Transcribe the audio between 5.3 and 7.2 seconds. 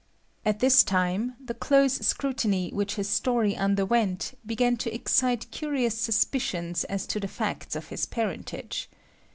curious suspicions as to